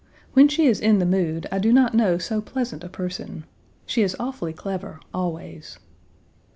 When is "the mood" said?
0.97-1.45